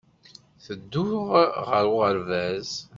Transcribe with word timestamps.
Tedduɣ 0.65 1.27
ɣer 1.69 1.85
uɣerbaz 1.95 2.71